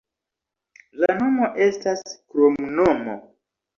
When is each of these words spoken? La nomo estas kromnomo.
La 1.03 1.11
nomo 1.19 1.51
estas 1.67 2.03
kromnomo. 2.15 3.19